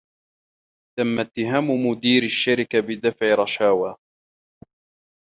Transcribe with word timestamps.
تم 0.99 1.19
اتهام 1.19 1.67
مدير 1.85 2.23
الشركة 2.23 2.79
بدفع 2.79 3.33
رشاوى. 3.35 3.95